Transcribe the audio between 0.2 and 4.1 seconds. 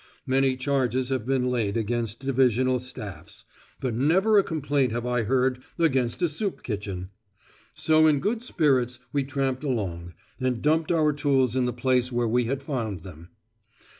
Many charges have been laid against divisional staffs, but